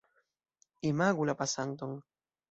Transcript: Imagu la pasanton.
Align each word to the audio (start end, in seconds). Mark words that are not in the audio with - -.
Imagu 0.91 1.27
la 1.31 1.35
pasanton. 1.41 1.93